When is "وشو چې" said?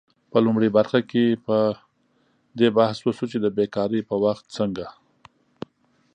3.01-3.37